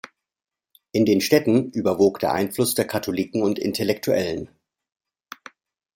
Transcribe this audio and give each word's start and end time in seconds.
In 0.93 1.05
den 1.05 1.21
Städten 1.21 1.69
überwog 1.73 2.17
der 2.17 2.33
Einfluss 2.33 2.73
der 2.73 2.87
Katholiken 2.87 3.43
und 3.43 3.59
Intellektuellen. 3.59 4.49